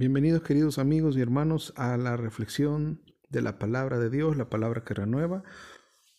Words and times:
Bienvenidos 0.00 0.40
queridos 0.40 0.78
amigos 0.78 1.14
y 1.14 1.20
hermanos 1.20 1.74
a 1.76 1.98
la 1.98 2.16
reflexión 2.16 3.02
de 3.28 3.42
la 3.42 3.58
palabra 3.58 3.98
de 3.98 4.08
Dios, 4.08 4.34
la 4.34 4.48
palabra 4.48 4.82
que 4.82 4.94
renueva. 4.94 5.42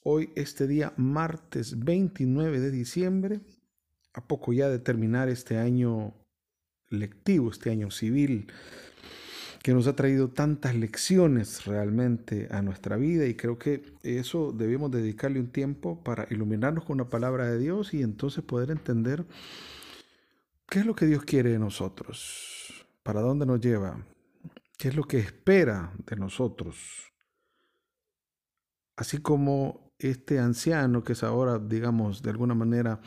Hoy, 0.04 0.30
este 0.36 0.68
día, 0.68 0.94
martes 0.98 1.80
29 1.80 2.60
de 2.60 2.70
diciembre, 2.70 3.40
a 4.14 4.28
poco 4.28 4.54
ya 4.54 4.70
de 4.70 4.78
terminar 4.78 5.30
este 5.30 5.58
año 5.58 6.14
lectivo, 6.90 7.50
este 7.50 7.72
año 7.72 7.90
civil, 7.90 8.52
que 9.64 9.74
nos 9.74 9.88
ha 9.88 9.96
traído 9.96 10.30
tantas 10.30 10.76
lecciones 10.76 11.66
realmente 11.66 12.50
a 12.52 12.62
nuestra 12.62 12.98
vida 12.98 13.26
y 13.26 13.34
creo 13.34 13.58
que 13.58 13.96
eso 14.04 14.52
debemos 14.52 14.92
dedicarle 14.92 15.40
un 15.40 15.52
tiempo 15.52 16.04
para 16.04 16.28
iluminarnos 16.30 16.86
con 16.86 17.00
la 17.00 17.10
palabra 17.10 17.48
de 17.48 17.58
Dios 17.58 17.96
y 17.96 18.04
entonces 18.04 18.44
poder 18.44 18.70
entender 18.70 19.26
qué 20.70 20.82
es 20.82 20.86
lo 20.86 20.94
que 20.94 21.08
Dios 21.08 21.24
quiere 21.24 21.50
de 21.50 21.58
nosotros 21.58 22.51
¿Para 23.04 23.22
dónde 23.22 23.46
nos 23.46 23.60
lleva? 23.60 24.06
¿Qué 24.78 24.90
es 24.90 24.96
lo 24.96 25.04
que 25.04 25.18
espera 25.18 25.94
de 26.06 26.16
nosotros? 26.16 27.12
Así 28.96 29.18
como 29.18 29.92
este 29.98 30.40
anciano, 30.40 31.04
que 31.04 31.14
es 31.14 31.24
ahora, 31.24 31.58
digamos, 31.58 32.22
de 32.22 32.30
alguna 32.30 32.54
manera 32.54 33.02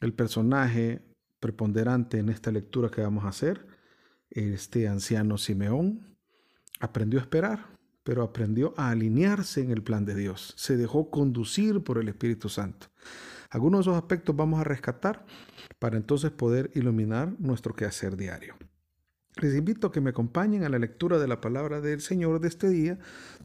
el 0.00 0.12
personaje 0.14 1.02
preponderante 1.38 2.18
en 2.18 2.28
esta 2.28 2.50
lectura 2.50 2.90
que 2.90 3.02
vamos 3.02 3.24
a 3.24 3.28
hacer, 3.28 3.66
este 4.30 4.88
anciano 4.88 5.38
Simeón, 5.38 6.16
aprendió 6.80 7.20
a 7.20 7.22
esperar, 7.22 7.66
pero 8.02 8.22
aprendió 8.22 8.74
a 8.76 8.90
alinearse 8.90 9.60
en 9.60 9.70
el 9.70 9.82
plan 9.82 10.04
de 10.04 10.14
Dios. 10.14 10.54
Se 10.56 10.76
dejó 10.76 11.10
conducir 11.10 11.82
por 11.84 11.98
el 11.98 12.08
Espíritu 12.08 12.48
Santo. 12.48 12.88
Algunos 13.50 13.84
de 13.84 13.90
esos 13.90 14.02
aspectos 14.02 14.34
vamos 14.34 14.60
a 14.60 14.64
rescatar 14.64 15.24
para 15.78 15.96
entonces 15.96 16.32
poder 16.32 16.70
iluminar 16.74 17.34
nuestro 17.38 17.74
quehacer 17.74 18.16
diario. 18.16 18.56
Les 19.38 19.54
invito 19.54 19.88
a 19.88 19.92
que 19.92 20.00
me 20.00 20.10
acompañen 20.10 20.64
a 20.64 20.70
la 20.70 20.78
lectura 20.78 21.18
de 21.18 21.28
la 21.28 21.42
palabra 21.42 21.82
del 21.82 22.00
Señor 22.00 22.40
de 22.40 22.48
este 22.48 22.70
día, 22.70 22.98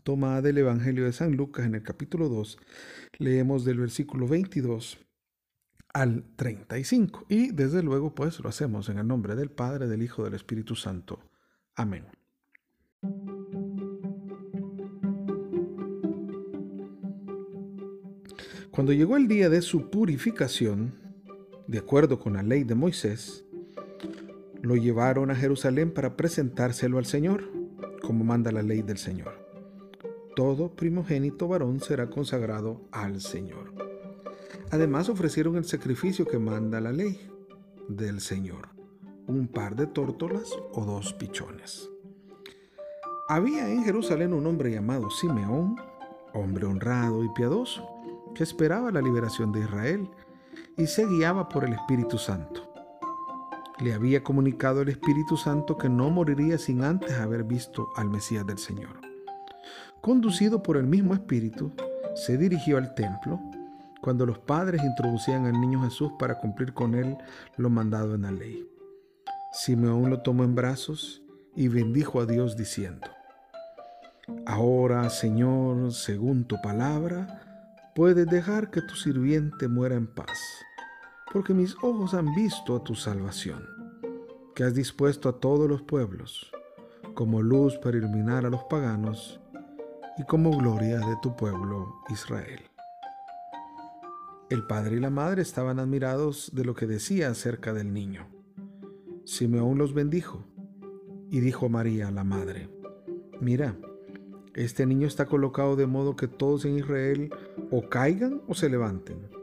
tomada 0.04 0.42
del 0.42 0.58
Evangelio 0.58 1.04
de 1.04 1.12
San 1.12 1.36
Lucas 1.36 1.66
en 1.66 1.76
el 1.76 1.84
capítulo 1.84 2.30
2. 2.30 2.58
Leemos 3.18 3.66
del 3.66 3.80
versículo 3.80 4.26
22 4.26 5.00
al 5.94 6.24
35. 6.38 7.26
Y 7.28 7.52
desde 7.52 7.84
luego, 7.84 8.16
pues 8.16 8.40
lo 8.40 8.48
hacemos 8.48 8.88
en 8.88 9.00
el 9.00 9.08
nombre 9.08 9.36
del 9.36 9.52
Padre, 9.52 9.90
del 9.90 10.02
Hijo, 10.02 10.24
del 10.24 10.36
Espíritu 10.36 10.78
Santo. 10.78 11.20
Amén. 11.76 12.06
Cuando 18.72 18.94
llegó 18.94 19.18
el 19.18 19.28
día 19.28 19.50
de 19.50 19.62
su 19.62 19.90
purificación, 19.90 20.94
de 21.68 21.80
acuerdo 21.80 22.18
con 22.18 22.32
la 22.36 22.44
ley 22.44 22.64
de 22.64 22.76
Moisés, 22.76 23.46
lo 24.62 24.76
llevaron 24.76 25.32
a 25.32 25.36
Jerusalén 25.36 25.92
para 25.92 26.16
presentárselo 26.16 27.00
al 27.00 27.06
Señor, 27.06 27.44
como 28.02 28.24
manda 28.24 28.52
la 28.52 28.62
ley 28.62 28.84
del 28.84 28.98
Señor. 28.98 29.34
Todo 30.36 30.76
primogénito 30.76 31.48
varón 31.48 31.80
será 31.80 32.10
consagrado 32.10 32.82
al 32.92 33.22
Señor. 33.22 33.74
Además 34.70 35.10
ofrecieron 35.10 35.58
el 35.58 35.66
sacrificio 35.66 36.26
que 36.26 36.40
manda 36.40 36.80
la 36.80 36.92
ley 36.92 37.20
del 37.90 38.22
Señor, 38.22 38.70
un 39.28 39.48
par 39.48 39.76
de 39.76 39.88
tórtolas 39.88 40.52
o 40.74 40.86
dos 40.86 41.14
pichones. 41.14 41.90
Había 43.28 43.68
en 43.70 43.84
Jerusalén 43.84 44.34
un 44.34 44.46
hombre 44.46 44.72
llamado 44.72 45.10
Simeón, 45.10 45.76
hombre 46.34 46.66
honrado 46.66 47.24
y 47.24 47.30
piadoso, 47.30 47.88
que 48.36 48.44
esperaba 48.44 48.92
la 48.92 49.02
liberación 49.02 49.52
de 49.52 49.62
Israel 49.62 50.10
y 50.78 50.88
se 50.88 51.06
guiaba 51.06 51.50
por 51.50 51.66
el 51.66 51.74
Espíritu 51.74 52.18
Santo 52.18 52.71
le 53.82 53.94
había 53.94 54.24
comunicado 54.24 54.82
el 54.82 54.90
Espíritu 54.90 55.38
Santo 55.38 55.78
que 55.78 55.90
no 55.90 56.10
moriría 56.10 56.58
sin 56.58 56.84
antes 56.84 57.14
haber 57.14 57.44
visto 57.44 57.90
al 57.96 58.10
Mesías 58.10 58.46
del 58.46 58.60
Señor. 58.60 59.02
Conducido 60.02 60.62
por 60.62 60.78
el 60.78 60.86
mismo 60.86 61.14
Espíritu, 61.14 61.72
se 62.16 62.38
dirigió 62.38 62.78
al 62.78 62.94
templo 62.94 63.40
cuando 64.02 64.26
los 64.26 64.40
padres 64.40 64.84
introducían 64.84 65.46
al 65.46 65.60
niño 65.60 65.82
Jesús 65.84 66.12
para 66.20 66.40
cumplir 66.40 66.74
con 66.74 66.96
él 66.96 67.18
lo 67.58 67.70
mandado 67.70 68.16
en 68.16 68.24
la 68.24 68.32
ley. 68.32 68.68
Simeón 69.52 70.10
lo 70.10 70.22
tomó 70.22 70.44
en 70.44 70.56
brazos 70.56 71.24
y 71.56 71.68
bendijo 71.68 72.22
a 72.22 72.26
Dios 72.26 72.56
diciendo, 72.58 73.08
Ahora, 74.46 75.10
Señor, 75.10 75.92
según 75.92 76.46
tu 76.46 76.62
palabra, 76.62 77.92
puedes 77.96 78.28
dejar 78.28 78.70
que 78.70 78.82
tu 78.82 78.96
sirviente 78.96 79.68
muera 79.68 79.96
en 79.96 80.08
paz 80.08 80.40
porque 81.32 81.54
mis 81.54 81.76
ojos 81.82 82.14
han 82.14 82.34
visto 82.36 82.76
a 82.76 82.84
tu 82.84 82.94
salvación, 82.96 83.66
que 84.54 84.64
has 84.64 84.74
dispuesto 84.74 85.30
a 85.30 85.40
todos 85.40 85.70
los 85.70 85.82
pueblos, 85.82 86.52
como 87.14 87.42
luz 87.42 87.78
para 87.78 87.98
iluminar 87.98 88.46
a 88.46 88.50
los 88.50 88.64
paganos 88.66 89.40
y 90.18 90.24
como 90.26 90.56
gloria 90.58 91.00
de 91.00 91.16
tu 91.22 91.36
pueblo 91.36 91.96
Israel. 92.10 92.62
El 94.50 94.68
padre 94.68 94.98
y 94.98 95.00
la 95.00 95.10
madre 95.10 95.42
estaban 95.42 95.80
admirados 95.80 96.52
de 96.54 96.66
lo 96.66 96.76
que 96.76 96.86
decía 96.86 97.30
acerca 97.30 97.74
del 97.74 97.94
niño. 97.94 98.28
Simeón 99.24 99.78
los 99.78 99.94
bendijo 99.94 100.44
y 101.30 101.40
dijo 101.40 101.68
a 101.68 101.70
María, 101.70 102.12
la 102.12 102.26
madre, 102.26 102.70
mira, 103.40 103.78
este 104.54 104.86
niño 104.86 105.08
está 105.08 105.28
colocado 105.28 105.78
de 105.78 105.88
modo 105.88 106.18
que 106.18 106.28
todos 106.28 106.66
en 106.66 106.78
Israel 106.78 107.34
o 107.72 107.88
caigan 107.88 108.42
o 108.50 108.54
se 108.54 108.70
levanten 108.70 109.41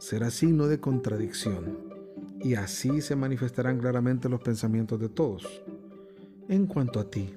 será 0.00 0.30
signo 0.30 0.66
de 0.66 0.80
contradicción, 0.80 1.78
y 2.40 2.54
así 2.54 3.02
se 3.02 3.14
manifestarán 3.14 3.78
claramente 3.78 4.30
los 4.30 4.40
pensamientos 4.40 4.98
de 4.98 5.10
todos. 5.10 5.62
En 6.48 6.66
cuanto 6.66 6.98
a 6.98 7.10
ti, 7.10 7.34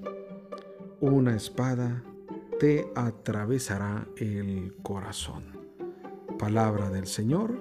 una 1.01 1.35
espada 1.35 2.03
te 2.59 2.87
atravesará 2.95 4.07
el 4.15 4.75
corazón. 4.81 5.43
Palabra 6.39 6.89
del 6.89 7.05
Señor, 7.05 7.53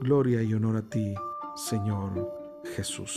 gloria 0.00 0.42
y 0.42 0.52
honor 0.52 0.76
a 0.76 0.82
ti, 0.82 1.14
Señor 1.54 2.60
Jesús. 2.74 3.16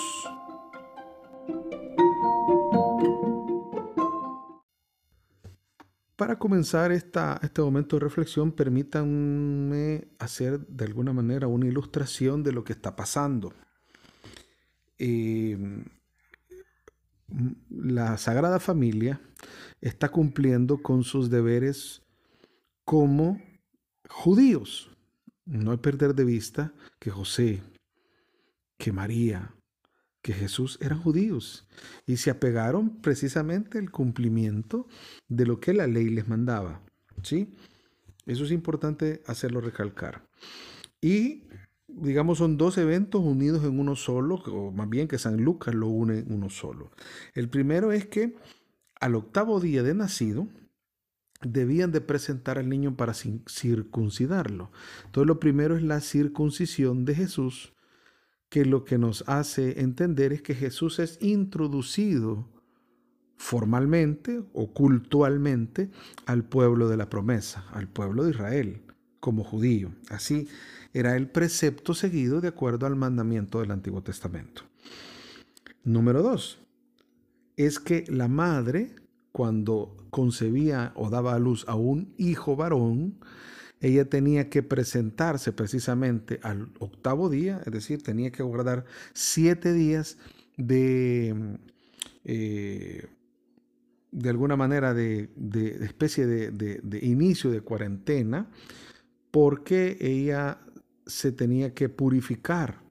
Para 6.15 6.37
comenzar 6.37 6.91
este 6.91 7.61
momento 7.61 7.95
de 7.95 8.01
reflexión, 8.01 8.51
permítanme 8.51 10.07
hacer 10.19 10.59
de 10.67 10.85
alguna 10.85 11.11
manera 11.11 11.47
una 11.47 11.67
ilustración 11.67 12.43
de 12.43 12.51
lo 12.51 12.63
que 12.63 12.73
está 12.73 12.95
pasando. 12.95 13.53
Eh, 14.99 15.57
la 17.69 18.17
Sagrada 18.17 18.59
Familia 18.59 19.19
está 19.81 20.09
cumpliendo 20.09 20.83
con 20.83 21.03
sus 21.03 21.31
deberes 21.31 22.03
como 22.85 23.41
judíos. 24.07 24.91
No 25.45 25.71
hay 25.71 25.77
perder 25.77 26.13
de 26.13 26.25
vista 26.25 26.73
que 26.99 27.09
José, 27.09 27.63
que 28.77 28.91
María, 28.91 29.55
que 30.23 30.33
Jesús 30.33 30.79
eran 30.81 30.99
judíos 30.99 31.67
y 32.07 32.17
se 32.17 32.31
apegaron 32.31 33.01
precisamente 33.01 33.77
al 33.77 33.91
cumplimiento 33.91 34.87
de 35.27 35.45
lo 35.45 35.59
que 35.59 35.73
la 35.73 35.85
ley 35.85 36.09
les 36.09 36.27
mandaba. 36.27 36.81
¿sí? 37.21 37.53
Eso 38.25 38.45
es 38.45 38.51
importante 38.51 39.21
hacerlo 39.27 39.61
recalcar. 39.61 40.25
Y 41.01 41.43
digamos 41.87 42.39
son 42.39 42.57
dos 42.57 42.77
eventos 42.77 43.21
unidos 43.21 43.63
en 43.65 43.77
uno 43.77 43.95
solo, 43.95 44.35
o 44.35 44.71
más 44.71 44.89
bien 44.89 45.07
que 45.07 45.19
San 45.19 45.43
Lucas 45.43 45.75
lo 45.75 45.89
une 45.89 46.19
en 46.19 46.31
uno 46.31 46.49
solo. 46.49 46.91
El 47.35 47.49
primero 47.49 47.91
es 47.91 48.07
que 48.07 48.35
al 48.99 49.15
octavo 49.15 49.59
día 49.59 49.83
de 49.83 49.93
nacido, 49.93 50.47
debían 51.41 51.91
de 51.91 51.99
presentar 51.99 52.57
al 52.57 52.69
niño 52.69 52.95
para 52.95 53.13
circuncidarlo. 53.13 54.71
Entonces 55.05 55.27
lo 55.27 55.41
primero 55.41 55.75
es 55.75 55.83
la 55.83 55.99
circuncisión 55.99 57.03
de 57.03 57.15
Jesús 57.15 57.73
que 58.53 58.65
lo 58.65 58.85
que 58.85 58.99
nos 58.99 59.23
hace 59.25 59.81
entender 59.81 60.31
es 60.31 60.43
que 60.43 60.53
Jesús 60.53 60.99
es 60.99 61.17
introducido 61.21 62.47
formalmente 63.35 64.43
o 64.53 64.71
cultualmente 64.71 65.89
al 66.27 66.43
pueblo 66.43 66.87
de 66.87 66.95
la 66.95 67.09
promesa, 67.09 67.65
al 67.71 67.87
pueblo 67.87 68.23
de 68.23 68.29
Israel, 68.29 68.83
como 69.19 69.43
judío. 69.43 69.95
Así 70.11 70.47
era 70.93 71.15
el 71.15 71.31
precepto 71.31 71.95
seguido 71.95 72.41
de 72.41 72.49
acuerdo 72.49 72.85
al 72.85 72.95
mandamiento 72.95 73.59
del 73.59 73.71
Antiguo 73.71 74.03
Testamento. 74.03 74.61
Número 75.83 76.21
dos, 76.21 76.59
es 77.57 77.79
que 77.79 78.05
la 78.07 78.27
madre, 78.27 78.93
cuando 79.31 79.97
concebía 80.11 80.91
o 80.95 81.09
daba 81.09 81.33
a 81.33 81.39
luz 81.39 81.65
a 81.67 81.73
un 81.73 82.13
hijo 82.19 82.55
varón, 82.55 83.17
ella 83.83 84.05
tenía 84.05 84.49
que 84.49 84.63
presentarse 84.63 85.51
precisamente 85.51 86.39
al 86.41 86.69
octavo 86.79 87.29
día, 87.29 87.61
es 87.65 87.73
decir, 87.73 88.01
tenía 88.01 88.31
que 88.31 88.41
guardar 88.41 88.85
siete 89.13 89.73
días 89.73 90.17
de, 90.55 91.57
eh, 92.23 93.07
de 94.09 94.29
alguna 94.29 94.55
manera, 94.55 94.93
de, 94.93 95.29
especie 95.81 96.25
de, 96.25 96.51
de, 96.51 97.05
inicio 97.05 97.51
de 97.51 97.59
cuarentena, 97.59 98.49
porque 99.31 99.97
ella 99.99 100.59
se 101.05 101.33
tenía 101.33 101.73
que 101.73 101.89
purificar 101.89 102.81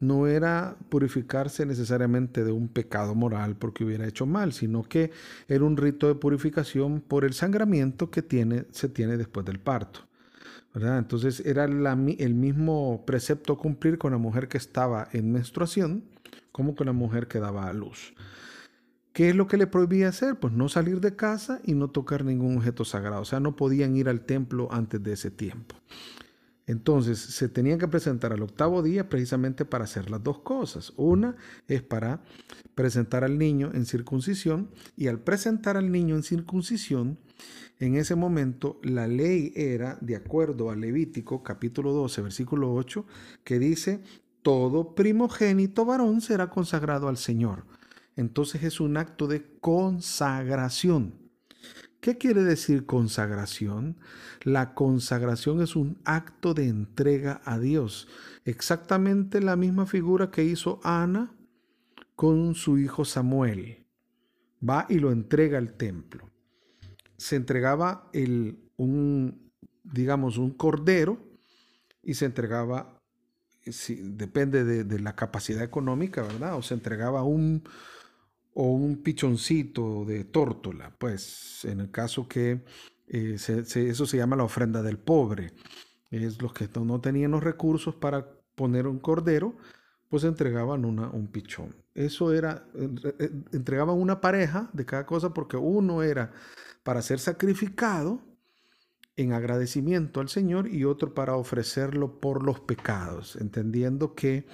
no 0.00 0.26
era 0.26 0.76
purificarse 0.88 1.64
necesariamente 1.64 2.42
de 2.42 2.50
un 2.50 2.66
pecado 2.66 3.14
moral 3.14 3.54
porque 3.54 3.84
hubiera 3.84 4.04
hecho 4.04 4.26
mal, 4.26 4.52
sino 4.52 4.82
que 4.82 5.12
era 5.46 5.62
un 5.62 5.76
rito 5.76 6.08
de 6.08 6.16
purificación 6.16 7.00
por 7.00 7.24
el 7.24 7.34
sangramiento 7.34 8.10
que 8.10 8.20
tiene, 8.20 8.64
se 8.72 8.88
tiene 8.88 9.16
después 9.16 9.46
del 9.46 9.60
parto. 9.60 10.08
Entonces 10.74 11.40
era 11.40 11.64
el 11.64 12.34
mismo 12.34 13.04
precepto 13.06 13.58
cumplir 13.58 13.98
con 13.98 14.12
la 14.12 14.18
mujer 14.18 14.48
que 14.48 14.58
estaba 14.58 15.08
en 15.12 15.30
menstruación 15.30 16.04
como 16.50 16.74
con 16.74 16.86
la 16.86 16.92
mujer 16.92 17.28
que 17.28 17.40
daba 17.40 17.68
a 17.68 17.72
luz. 17.72 18.14
¿Qué 19.12 19.28
es 19.28 19.36
lo 19.36 19.46
que 19.46 19.58
le 19.58 19.66
prohibía 19.66 20.08
hacer? 20.08 20.36
Pues 20.36 20.54
no 20.54 20.68
salir 20.70 21.00
de 21.00 21.16
casa 21.16 21.60
y 21.64 21.74
no 21.74 21.90
tocar 21.90 22.24
ningún 22.24 22.56
objeto 22.56 22.84
sagrado. 22.84 23.22
O 23.22 23.26
sea, 23.26 23.40
no 23.40 23.56
podían 23.56 23.94
ir 23.96 24.08
al 24.08 24.22
templo 24.22 24.68
antes 24.72 25.02
de 25.02 25.12
ese 25.12 25.30
tiempo. 25.30 25.76
Entonces 26.66 27.18
se 27.18 27.48
tenían 27.48 27.78
que 27.78 27.88
presentar 27.88 28.32
al 28.32 28.42
octavo 28.42 28.82
día 28.82 29.08
precisamente 29.08 29.64
para 29.64 29.84
hacer 29.84 30.10
las 30.10 30.22
dos 30.22 30.40
cosas. 30.40 30.92
Una 30.96 31.36
es 31.66 31.82
para 31.82 32.22
presentar 32.74 33.24
al 33.24 33.38
niño 33.38 33.70
en 33.74 33.84
circuncisión 33.84 34.70
y 34.96 35.08
al 35.08 35.20
presentar 35.20 35.76
al 35.76 35.90
niño 35.90 36.14
en 36.14 36.22
circuncisión, 36.22 37.18
en 37.80 37.96
ese 37.96 38.14
momento 38.14 38.78
la 38.84 39.08
ley 39.08 39.52
era, 39.56 39.98
de 40.00 40.14
acuerdo 40.14 40.70
a 40.70 40.76
Levítico 40.76 41.42
capítulo 41.42 41.92
12, 41.92 42.22
versículo 42.22 42.72
8, 42.74 43.04
que 43.42 43.58
dice, 43.58 44.02
todo 44.42 44.94
primogénito 44.94 45.84
varón 45.84 46.20
será 46.20 46.48
consagrado 46.48 47.08
al 47.08 47.16
Señor. 47.16 47.64
Entonces 48.14 48.62
es 48.62 48.80
un 48.80 48.96
acto 48.96 49.26
de 49.26 49.42
consagración. 49.60 51.21
¿Qué 52.02 52.18
quiere 52.18 52.42
decir 52.42 52.84
consagración? 52.84 53.96
La 54.42 54.74
consagración 54.74 55.62
es 55.62 55.76
un 55.76 56.00
acto 56.04 56.52
de 56.52 56.66
entrega 56.66 57.40
a 57.44 57.60
Dios. 57.60 58.08
Exactamente 58.44 59.40
la 59.40 59.54
misma 59.54 59.86
figura 59.86 60.32
que 60.32 60.42
hizo 60.42 60.80
Ana 60.82 61.32
con 62.16 62.56
su 62.56 62.78
hijo 62.78 63.04
Samuel. 63.04 63.86
Va 64.68 64.84
y 64.88 64.98
lo 64.98 65.12
entrega 65.12 65.58
al 65.58 65.74
templo. 65.74 66.28
Se 67.18 67.36
entregaba 67.36 68.10
el, 68.12 68.68
un, 68.76 69.52
digamos, 69.84 70.38
un 70.38 70.50
cordero 70.50 71.24
y 72.02 72.14
se 72.14 72.24
entregaba, 72.24 73.00
si, 73.60 73.94
depende 73.94 74.64
de, 74.64 74.82
de 74.82 74.98
la 74.98 75.14
capacidad 75.14 75.62
económica, 75.62 76.22
¿verdad? 76.22 76.56
O 76.56 76.62
se 76.62 76.74
entregaba 76.74 77.22
un, 77.22 77.62
o 78.54 78.72
un 78.72 79.02
pichoncito 79.02 80.04
de 80.04 80.24
tórtola, 80.24 80.94
pues 80.98 81.64
en 81.64 81.80
el 81.80 81.90
caso 81.90 82.28
que 82.28 82.64
eh, 83.08 83.36
eso 83.36 84.06
se 84.06 84.16
llama 84.16 84.36
la 84.36 84.44
ofrenda 84.44 84.82
del 84.82 84.98
pobre. 84.98 85.52
Es 86.10 86.42
los 86.42 86.52
que 86.52 86.68
no 86.80 87.00
tenían 87.00 87.30
los 87.30 87.42
recursos 87.42 87.94
para 87.94 88.26
poner 88.54 88.86
un 88.86 88.98
cordero, 88.98 89.56
pues 90.08 90.24
entregaban 90.24 90.84
una, 90.84 91.08
un 91.08 91.28
pichón. 91.28 91.74
Eso 91.94 92.32
era, 92.34 92.66
entregaban 93.52 93.96
una 93.96 94.20
pareja 94.20 94.68
de 94.72 94.84
cada 94.84 95.06
cosa 95.06 95.32
porque 95.32 95.56
uno 95.56 96.02
era 96.02 96.32
para 96.82 97.00
ser 97.00 97.18
sacrificado 97.18 98.20
en 99.16 99.32
agradecimiento 99.32 100.20
al 100.20 100.28
Señor 100.28 100.68
y 100.68 100.84
otro 100.84 101.14
para 101.14 101.36
ofrecerlo 101.36 102.20
por 102.20 102.42
los 102.42 102.60
pecados, 102.60 103.36
entendiendo 103.36 104.14
que 104.14 104.46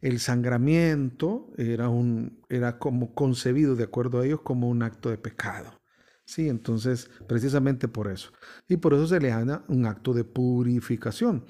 el 0.00 0.20
sangramiento 0.20 1.50
era, 1.56 1.88
un, 1.88 2.42
era 2.48 2.78
como 2.78 3.14
concebido, 3.14 3.76
de 3.76 3.84
acuerdo 3.84 4.20
a 4.20 4.26
ellos, 4.26 4.40
como 4.42 4.68
un 4.68 4.82
acto 4.82 5.10
de 5.10 5.18
pecado. 5.18 5.80
Sí, 6.24 6.48
entonces, 6.48 7.10
precisamente 7.26 7.88
por 7.88 8.08
eso. 8.08 8.32
Y 8.68 8.76
por 8.76 8.92
eso 8.94 9.06
se 9.06 9.18
le 9.18 9.28
llama 9.28 9.64
un 9.68 9.86
acto 9.86 10.12
de 10.12 10.24
purificación. 10.24 11.46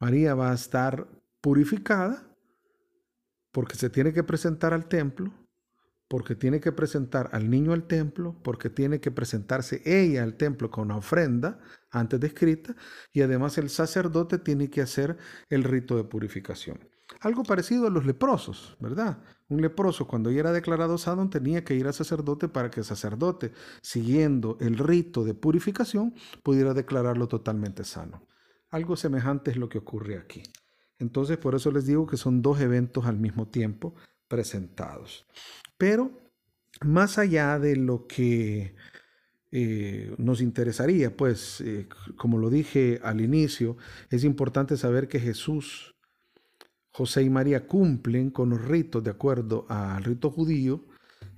María 0.00 0.34
va 0.34 0.50
a 0.50 0.54
estar 0.54 1.08
purificada 1.40 2.36
porque 3.52 3.76
se 3.76 3.88
tiene 3.88 4.12
que 4.12 4.24
presentar 4.24 4.74
al 4.74 4.88
templo, 4.88 5.32
porque 6.08 6.34
tiene 6.34 6.60
que 6.60 6.72
presentar 6.72 7.30
al 7.32 7.48
niño 7.48 7.72
al 7.72 7.86
templo, 7.86 8.36
porque 8.42 8.70
tiene 8.70 9.00
que 9.00 9.10
presentarse 9.10 9.82
ella 9.84 10.22
al 10.22 10.36
templo 10.36 10.70
con 10.70 10.86
una 10.86 10.98
ofrenda 10.98 11.60
antes 11.90 12.20
descrita, 12.20 12.76
y 13.12 13.22
además 13.22 13.56
el 13.56 13.70
sacerdote 13.70 14.38
tiene 14.38 14.68
que 14.68 14.82
hacer 14.82 15.16
el 15.48 15.64
rito 15.64 15.96
de 15.96 16.04
purificación. 16.04 16.95
Algo 17.20 17.44
parecido 17.44 17.86
a 17.86 17.90
los 17.90 18.04
leprosos, 18.04 18.76
¿verdad? 18.80 19.18
Un 19.48 19.60
leproso 19.60 20.06
cuando 20.06 20.30
ya 20.30 20.40
era 20.40 20.52
declarado 20.52 20.98
sano 20.98 21.30
tenía 21.30 21.64
que 21.64 21.74
ir 21.74 21.86
al 21.86 21.94
sacerdote 21.94 22.48
para 22.48 22.70
que 22.70 22.80
el 22.80 22.86
sacerdote, 22.86 23.52
siguiendo 23.80 24.58
el 24.60 24.76
rito 24.76 25.24
de 25.24 25.34
purificación, 25.34 26.14
pudiera 26.42 26.74
declararlo 26.74 27.28
totalmente 27.28 27.84
sano. 27.84 28.26
Algo 28.70 28.96
semejante 28.96 29.52
es 29.52 29.56
lo 29.56 29.68
que 29.68 29.78
ocurre 29.78 30.18
aquí. 30.18 30.42
Entonces, 30.98 31.38
por 31.38 31.54
eso 31.54 31.70
les 31.70 31.86
digo 31.86 32.06
que 32.06 32.16
son 32.16 32.42
dos 32.42 32.60
eventos 32.60 33.06
al 33.06 33.18
mismo 33.18 33.48
tiempo 33.48 33.94
presentados. 34.28 35.26
Pero, 35.78 36.10
más 36.84 37.18
allá 37.18 37.58
de 37.58 37.76
lo 37.76 38.06
que 38.06 38.74
eh, 39.52 40.14
nos 40.18 40.40
interesaría, 40.40 41.16
pues, 41.16 41.60
eh, 41.60 41.88
como 42.16 42.38
lo 42.38 42.50
dije 42.50 43.00
al 43.02 43.20
inicio, 43.20 43.76
es 44.10 44.24
importante 44.24 44.76
saber 44.76 45.08
que 45.08 45.20
Jesús 45.20 45.95
José 46.96 47.24
y 47.24 47.28
María 47.28 47.66
cumplen 47.66 48.30
con 48.30 48.48
los 48.48 48.64
ritos 48.64 49.04
de 49.04 49.10
acuerdo 49.10 49.66
al 49.68 50.02
rito 50.02 50.30
judío 50.30 50.86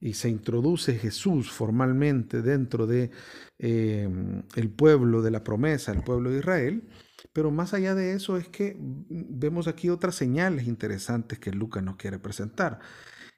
y 0.01 0.15
se 0.15 0.29
introduce 0.29 0.97
Jesús 0.97 1.51
formalmente 1.51 2.43
dentro 2.43 2.87
de 2.87 3.11
em, 3.59 4.45
el 4.55 4.71
pueblo 4.71 5.21
de 5.21 5.33
la 5.33 5.43
promesa, 5.43 5.91
el 5.91 6.05
pueblo 6.05 6.31
de 6.31 6.39
Israel. 6.39 6.89
Pero 7.33 7.51
más 7.51 7.75
allá 7.75 7.97
de 7.97 8.13
eso 8.13 8.37
es 8.37 8.47
que 8.49 8.77
vemos 8.79 9.67
aquí 9.67 9.91
otras 9.91 10.15
señales 10.15 10.69
interesantes 10.69 11.41
que 11.41 11.51
Lucas 11.51 11.83
nos 11.83 11.97
quiere 11.97 12.21
presentar. 12.21 12.79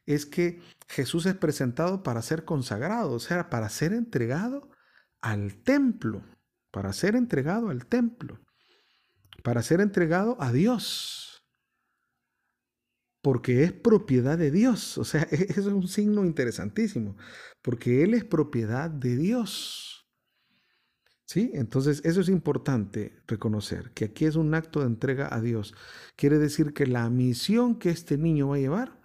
Es 0.04 0.26
que 0.26 0.60
Jesús 0.88 1.24
es 1.24 1.36
presentado 1.36 2.02
para 2.02 2.20
ser 2.20 2.44
consagrado, 2.44 3.12
o 3.12 3.18
sea, 3.18 3.48
para 3.48 3.70
ser 3.70 3.94
entregado 3.94 4.68
al 5.22 5.54
templo, 5.62 6.22
para 6.70 6.92
ser 6.92 7.16
entregado 7.16 7.70
al 7.70 7.86
templo, 7.86 8.40
para 9.42 9.62
ser 9.62 9.80
entregado 9.80 10.36
a 10.38 10.52
Dios 10.52 11.29
porque 13.22 13.64
es 13.64 13.72
propiedad 13.72 14.38
de 14.38 14.50
Dios. 14.50 14.98
O 14.98 15.04
sea, 15.04 15.22
eso 15.30 15.60
es 15.60 15.66
un 15.66 15.88
signo 15.88 16.24
interesantísimo, 16.24 17.16
porque 17.62 18.02
Él 18.02 18.14
es 18.14 18.24
propiedad 18.24 18.90
de 18.90 19.16
Dios. 19.16 20.06
¿Sí? 21.26 21.52
Entonces, 21.54 22.02
eso 22.04 22.20
es 22.20 22.28
importante 22.28 23.22
reconocer, 23.28 23.92
que 23.92 24.06
aquí 24.06 24.24
es 24.24 24.34
un 24.34 24.52
acto 24.52 24.80
de 24.80 24.86
entrega 24.86 25.32
a 25.32 25.40
Dios. 25.40 25.74
Quiere 26.16 26.38
decir 26.38 26.72
que 26.72 26.86
la 26.86 27.08
misión 27.08 27.78
que 27.78 27.90
este 27.90 28.18
niño 28.18 28.48
va 28.48 28.56
a 28.56 28.58
llevar 28.58 29.00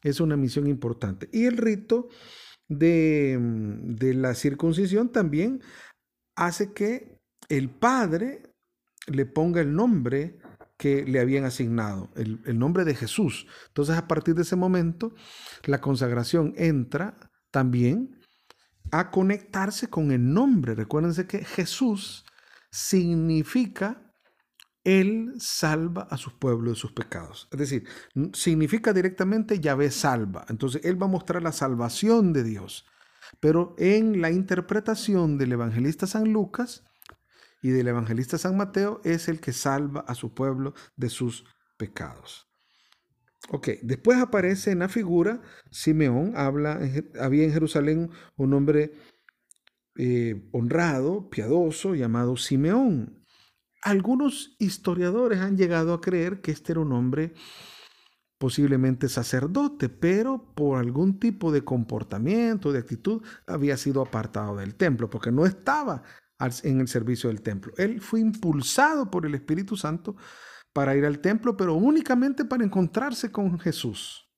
es 0.00 0.20
una 0.20 0.36
misión 0.36 0.68
importante. 0.68 1.28
Y 1.32 1.46
el 1.46 1.56
rito 1.56 2.08
de, 2.68 3.36
de 3.40 4.14
la 4.14 4.36
circuncisión 4.36 5.10
también 5.10 5.62
hace 6.36 6.72
que 6.72 7.18
el 7.48 7.70
padre 7.70 8.54
le 9.08 9.26
ponga 9.26 9.60
el 9.60 9.74
nombre 9.74 10.38
que 10.76 11.04
le 11.04 11.20
habían 11.20 11.44
asignado, 11.44 12.10
el, 12.16 12.58
nombre 12.58 12.84
de 12.84 12.94
Jesús. 12.94 13.46
Entonces 13.68 13.96
a 13.96 14.08
partir 14.08 14.34
de 14.34 14.42
ese 14.42 14.56
momento, 14.56 15.14
la 15.64 15.80
consagración 15.80 16.52
entra 16.56 17.30
también 17.50 18.20
a 18.90 19.10
conectarse 19.10 19.88
con 19.88 20.10
el 20.10 20.32
nombre. 20.32 20.74
Recuérdense 20.74 21.26
que 21.26 21.44
Jesús 21.44 22.24
significa 22.70 24.04
él 24.84 25.32
salva 25.38 26.02
a 26.10 26.18
su 26.18 26.38
pueblo 26.38 26.70
de 26.70 26.76
sus 26.76 26.92
pecados. 26.92 27.48
Es 27.50 27.58
decir, 27.58 27.88
significa 28.34 28.92
directamente 28.92 29.58
Yahvé 29.58 29.90
salva. 29.90 30.44
Entonces 30.48 30.84
Él 30.84 31.00
va 31.00 31.06
a 31.06 31.10
mostrar 31.10 31.42
la 31.42 31.52
salvación 31.52 32.34
de 32.34 32.44
Dios. 32.44 32.86
Pero 33.40 33.74
en 33.78 34.20
la 34.20 34.30
interpretación 34.30 35.38
del 35.38 35.52
evangelista 35.52 36.06
San 36.06 36.32
Lucas, 36.32 36.84
y 37.64 37.70
del 37.70 37.88
evangelista 37.88 38.36
San 38.36 38.58
Mateo 38.58 39.00
es 39.04 39.26
el 39.26 39.40
que 39.40 39.54
salva 39.54 40.04
a 40.06 40.14
su 40.14 40.34
pueblo 40.34 40.74
de 40.96 41.08
sus 41.08 41.46
pecados. 41.78 42.46
Ok, 43.48 43.68
después 43.82 44.18
aparece 44.18 44.70
en 44.70 44.80
la 44.80 44.90
figura 44.90 45.40
Simeón, 45.70 46.34
habla, 46.36 46.78
había 47.18 47.44
en 47.44 47.52
Jerusalén 47.54 48.10
un 48.36 48.52
hombre 48.52 48.92
eh, 49.96 50.46
honrado, 50.52 51.30
piadoso, 51.30 51.94
llamado 51.94 52.36
Simeón. 52.36 53.24
Algunos 53.80 54.56
historiadores 54.58 55.38
han 55.38 55.56
llegado 55.56 55.94
a 55.94 56.02
creer 56.02 56.42
que 56.42 56.50
este 56.50 56.72
era 56.72 56.82
un 56.82 56.92
hombre 56.92 57.32
posiblemente 58.36 59.08
sacerdote, 59.08 59.88
pero 59.88 60.52
por 60.54 60.78
algún 60.78 61.18
tipo 61.18 61.50
de 61.50 61.64
comportamiento, 61.64 62.72
de 62.72 62.80
actitud, 62.80 63.22
había 63.46 63.78
sido 63.78 64.02
apartado 64.02 64.56
del 64.56 64.74
templo, 64.74 65.08
porque 65.08 65.32
no 65.32 65.46
estaba 65.46 66.02
en 66.62 66.80
el 66.80 66.88
servicio 66.88 67.28
del 67.28 67.42
templo. 67.42 67.72
Él 67.76 68.00
fue 68.00 68.20
impulsado 68.20 69.10
por 69.10 69.26
el 69.26 69.34
Espíritu 69.34 69.76
Santo 69.76 70.16
para 70.72 70.96
ir 70.96 71.04
al 71.04 71.20
templo, 71.20 71.56
pero 71.56 71.74
únicamente 71.74 72.44
para 72.44 72.64
encontrarse 72.64 73.30
con 73.30 73.58
Jesús. 73.58 74.28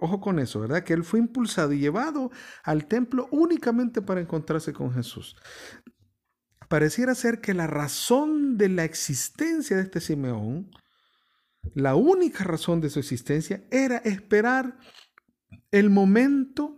Ojo 0.00 0.20
con 0.20 0.38
eso, 0.38 0.60
¿verdad? 0.60 0.84
Que 0.84 0.92
él 0.92 1.04
fue 1.04 1.20
impulsado 1.20 1.72
y 1.72 1.78
llevado 1.78 2.30
al 2.64 2.86
templo 2.86 3.28
únicamente 3.30 4.02
para 4.02 4.20
encontrarse 4.20 4.72
con 4.72 4.92
Jesús. 4.92 5.36
Pareciera 6.68 7.14
ser 7.14 7.40
que 7.40 7.54
la 7.54 7.66
razón 7.66 8.58
de 8.58 8.68
la 8.68 8.84
existencia 8.84 9.76
de 9.76 9.82
este 9.82 10.00
Simeón 10.00 10.70
la 11.74 11.94
única 11.94 12.44
razón 12.44 12.80
de 12.80 12.90
su 12.90 12.98
existencia 12.98 13.64
era 13.70 13.98
esperar 13.98 14.78
el 15.70 15.90
momento 15.90 16.76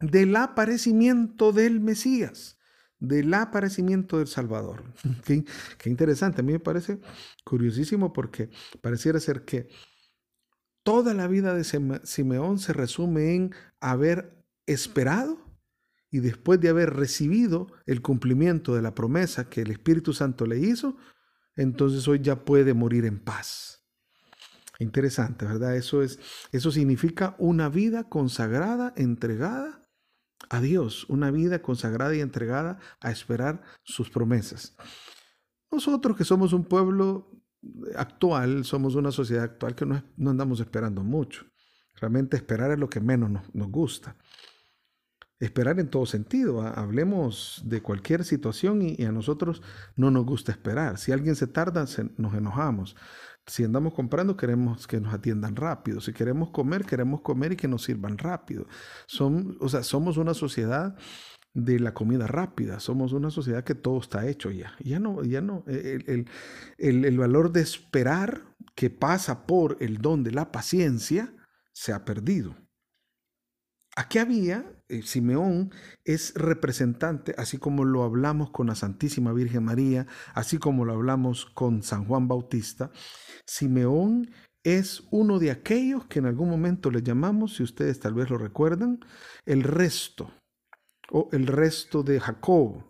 del 0.00 0.36
aparecimiento 0.36 1.52
del 1.52 1.80
Mesías, 1.80 2.57
del 3.00 3.32
aparecimiento 3.34 4.18
del 4.18 4.26
Salvador. 4.26 4.84
Qué, 5.24 5.90
interesante, 5.90 6.40
a 6.40 6.44
mí 6.44 6.52
me 6.52 6.60
parece 6.60 7.00
curiosísimo 7.44 8.12
porque 8.12 8.50
pareciera 8.80 9.20
ser 9.20 9.44
que 9.44 9.68
toda 10.82 11.14
la 11.14 11.26
vida 11.28 11.54
de 11.54 11.64
Simeón 12.04 12.58
se 12.58 12.72
resume 12.72 13.34
en 13.34 13.54
haber 13.80 14.44
esperado 14.66 15.38
y 16.10 16.20
después 16.20 16.60
de 16.60 16.70
haber 16.70 16.94
recibido 16.94 17.66
el 17.86 18.00
cumplimiento 18.00 18.74
de 18.74 18.82
la 18.82 18.94
promesa 18.94 19.48
que 19.48 19.60
el 19.60 19.70
Espíritu 19.70 20.14
Santo 20.14 20.46
le 20.46 20.58
hizo, 20.58 20.96
entonces 21.56 22.08
hoy 22.08 22.20
ya 22.20 22.44
puede 22.44 22.72
morir 22.72 23.04
en 23.04 23.18
paz. 23.18 23.84
Interesante, 24.78 25.44
¿verdad? 25.44 25.76
Eso 25.76 26.02
es 26.02 26.20
eso 26.52 26.70
significa 26.70 27.34
una 27.38 27.68
vida 27.68 28.08
consagrada, 28.08 28.94
entregada 28.96 29.87
a 30.50 30.60
Dios, 30.60 31.04
una 31.08 31.30
vida 31.30 31.62
consagrada 31.62 32.14
y 32.14 32.20
entregada 32.20 32.78
a 33.00 33.10
esperar 33.10 33.62
sus 33.82 34.10
promesas. 34.10 34.76
Nosotros 35.70 36.16
que 36.16 36.24
somos 36.24 36.52
un 36.52 36.64
pueblo 36.64 37.30
actual, 37.96 38.64
somos 38.64 38.94
una 38.94 39.10
sociedad 39.10 39.44
actual 39.44 39.74
que 39.74 39.84
no, 39.84 40.02
andamos 40.30 40.60
esperando 40.60 41.02
mucho. 41.02 41.44
Realmente 42.00 42.36
esperar 42.36 42.70
es 42.70 42.78
lo 42.78 42.88
que 42.88 43.00
menos 43.00 43.30
nos 43.52 43.68
gusta 43.70 44.16
esperar 45.40 45.78
en 45.78 45.88
todo 45.88 46.06
sentido. 46.06 46.62
Hablemos 46.62 47.62
de 47.64 47.82
cualquier 47.82 48.24
situación 48.24 48.82
y, 48.82 49.04
a 49.04 49.12
nosotros 49.12 49.62
no 49.96 50.10
nos 50.10 50.24
gusta 50.24 50.52
esperar. 50.52 50.98
Si 50.98 51.12
alguien 51.12 51.36
se 51.36 51.46
tarda, 51.46 51.86
nos 52.16 52.34
enojamos. 52.34 52.96
Si 53.48 53.64
andamos 53.64 53.94
comprando, 53.94 54.36
queremos 54.36 54.86
que 54.86 55.00
nos 55.00 55.12
atiendan 55.14 55.56
rápido. 55.56 56.00
Si 56.00 56.12
queremos 56.12 56.50
comer, 56.50 56.84
queremos 56.84 57.22
comer 57.22 57.52
y 57.52 57.56
que 57.56 57.66
nos 57.66 57.82
sirvan 57.82 58.18
rápido. 58.18 58.66
Son, 59.06 59.56
o 59.60 59.68
sea, 59.68 59.82
somos 59.82 60.18
una 60.18 60.34
sociedad 60.34 60.96
de 61.54 61.80
la 61.80 61.94
comida 61.94 62.26
rápida. 62.26 62.78
Somos 62.78 63.14
una 63.14 63.30
sociedad 63.30 63.64
que 63.64 63.74
todo 63.74 63.98
está 64.00 64.28
hecho 64.28 64.50
ya. 64.50 64.74
Ya 64.80 65.00
no, 65.00 65.24
ya 65.24 65.40
no. 65.40 65.64
El, 65.66 66.26
el 66.78 67.18
valor 67.18 67.50
de 67.50 67.62
esperar 67.62 68.42
que 68.74 68.90
pasa 68.90 69.46
por 69.46 69.78
el 69.80 69.98
don 69.98 70.22
de 70.24 70.32
la 70.32 70.52
paciencia 70.52 71.34
se 71.72 71.94
ha 71.94 72.04
perdido. 72.04 72.54
Aquí 73.98 74.20
había, 74.20 74.64
eh, 74.88 75.02
Simeón 75.02 75.72
es 76.04 76.32
representante, 76.36 77.34
así 77.36 77.58
como 77.58 77.84
lo 77.84 78.04
hablamos 78.04 78.50
con 78.50 78.68
la 78.68 78.76
Santísima 78.76 79.32
Virgen 79.32 79.64
María, 79.64 80.06
así 80.34 80.58
como 80.58 80.84
lo 80.84 80.92
hablamos 80.92 81.46
con 81.46 81.82
San 81.82 82.04
Juan 82.04 82.28
Bautista, 82.28 82.92
Simeón 83.44 84.30
es 84.62 85.02
uno 85.10 85.40
de 85.40 85.50
aquellos 85.50 86.06
que 86.06 86.20
en 86.20 86.26
algún 86.26 86.48
momento 86.48 86.92
le 86.92 87.02
llamamos, 87.02 87.56
si 87.56 87.64
ustedes 87.64 87.98
tal 87.98 88.14
vez 88.14 88.30
lo 88.30 88.38
recuerdan, 88.38 89.00
el 89.44 89.64
resto, 89.64 90.32
o 91.10 91.28
el 91.32 91.48
resto 91.48 92.04
de 92.04 92.20
Jacob, 92.20 92.84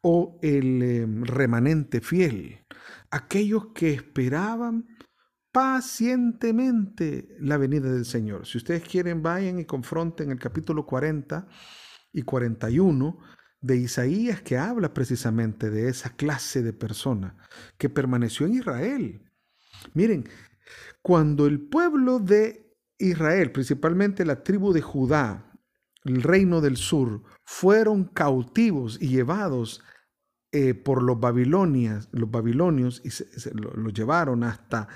o 0.00 0.38
el 0.40 0.82
em, 0.82 1.24
remanente 1.24 2.00
fiel, 2.00 2.64
aquellos 3.10 3.66
que 3.74 3.92
esperaban 3.92 4.86
pacientemente 5.52 7.36
la 7.38 7.58
venida 7.58 7.92
del 7.92 8.06
Señor. 8.06 8.46
Si 8.46 8.58
ustedes 8.58 8.82
quieren, 8.82 9.22
vayan 9.22 9.58
y 9.58 9.66
confronten 9.66 10.30
el 10.30 10.38
capítulo 10.38 10.86
40 10.86 11.46
y 12.12 12.22
41 12.22 13.18
de 13.60 13.76
Isaías 13.76 14.42
que 14.42 14.58
habla 14.58 14.92
precisamente 14.92 15.70
de 15.70 15.88
esa 15.88 16.16
clase 16.16 16.62
de 16.62 16.72
persona 16.72 17.36
que 17.78 17.90
permaneció 17.90 18.46
en 18.46 18.54
Israel. 18.54 19.30
Miren, 19.94 20.28
cuando 21.02 21.46
el 21.46 21.60
pueblo 21.60 22.18
de 22.18 22.74
Israel, 22.98 23.52
principalmente 23.52 24.24
la 24.24 24.42
tribu 24.42 24.72
de 24.72 24.80
Judá, 24.80 25.52
el 26.04 26.22
reino 26.22 26.60
del 26.60 26.76
sur, 26.76 27.22
fueron 27.44 28.04
cautivos 28.04 29.00
y 29.00 29.08
llevados 29.08 29.82
eh, 30.50 30.74
por 30.74 31.02
los 31.02 31.20
babilonias, 31.20 32.08
los 32.12 32.30
babilonios 32.30 33.00
y 33.04 33.10
se, 33.10 33.54
lo 33.54 33.90
llevaron 33.90 34.44
hasta 34.44 34.88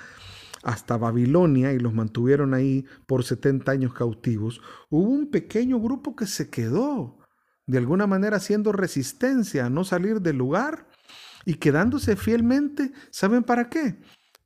hasta 0.67 0.97
Babilonia 0.97 1.71
y 1.71 1.79
los 1.79 1.93
mantuvieron 1.93 2.53
ahí 2.53 2.85
por 3.05 3.23
70 3.23 3.71
años 3.71 3.93
cautivos, 3.93 4.61
hubo 4.89 5.09
un 5.09 5.31
pequeño 5.31 5.79
grupo 5.79 6.13
que 6.13 6.27
se 6.27 6.49
quedó, 6.49 7.19
de 7.65 7.77
alguna 7.77 8.05
manera 8.05 8.35
haciendo 8.35 8.73
resistencia 8.73 9.65
a 9.65 9.69
no 9.69 9.85
salir 9.85 10.19
del 10.19 10.37
lugar 10.37 10.89
y 11.45 11.53
quedándose 11.53 12.17
fielmente, 12.17 12.91
¿saben 13.11 13.43
para 13.43 13.69
qué? 13.69 14.01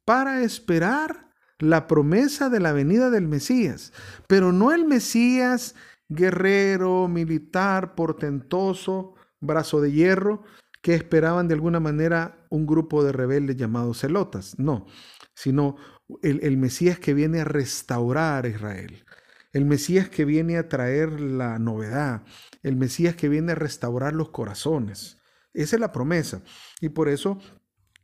Para 0.06 0.44
esperar 0.44 1.32
la 1.58 1.88
promesa 1.88 2.50
de 2.50 2.60
la 2.60 2.72
venida 2.72 3.10
del 3.10 3.28
Mesías, 3.28 3.92
pero 4.28 4.52
no 4.52 4.74
el 4.74 4.86
Mesías 4.86 5.74
guerrero, 6.08 7.08
militar, 7.08 7.96
portentoso, 7.96 9.16
brazo 9.40 9.82
de 9.82 9.92
hierro, 9.92 10.44
que 10.84 10.94
esperaban 10.94 11.48
de 11.48 11.56
alguna 11.56 11.80
manera 11.80 12.41
un 12.52 12.68
grupo 12.68 13.04
de 13.04 13.12
rebeldes 13.12 13.56
llamados 13.56 14.02
celotas, 14.02 14.60
no, 14.60 14.86
sino 15.34 15.78
el, 16.22 16.58
Mesías 16.58 17.00
que 17.00 17.14
viene 17.14 17.40
a 17.40 17.46
restaurar 17.46 18.46
a 18.46 18.50
Israel, 18.50 19.06
el 19.54 19.66
Mesías 19.66 20.10
que 20.10 20.26
viene 20.26 20.58
a 20.58 20.68
traer 20.68 21.20
la 21.20 21.58
novedad, 21.60 22.24
el 22.62 22.76
Mesías 22.76 23.16
que 23.16 23.30
viene 23.30 23.54
a 23.54 23.56
restaurar 23.56 24.14
los 24.14 24.30
corazones. 24.30 25.18
Esa 25.54 25.76
es 25.76 25.80
la 25.80 25.92
promesa. 25.92 26.44
Y 26.80 26.90
por 26.90 27.10
eso 27.10 27.40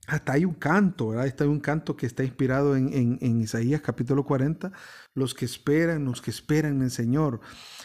hasta 0.07 0.33
hay 0.33 0.45
un 0.45 0.53
canto, 0.53 1.09
¿verdad? 1.09 1.27
Está 1.27 1.43
hay 1.43 1.49
un 1.49 1.59
canto 1.59 1.97
que 1.97 2.05
está 2.05 2.23
inspirado 2.23 2.77
en, 2.77 3.41
Isaías 3.41 3.81
capítulo 3.81 4.23
40. 4.23 4.71
Los 5.13 5.33
que 5.33 5.43
esperan, 5.43 6.05
los 6.05 6.21
que 6.21 6.31
esperan 6.31 6.77
en 6.77 6.83
el 6.83 6.91
Señor, 6.91 7.41